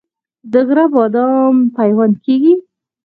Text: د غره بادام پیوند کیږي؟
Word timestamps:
د 0.51 0.53
غره 0.67 0.85
بادام 0.93 1.55
پیوند 1.77 2.13
کیږي؟ 2.25 2.53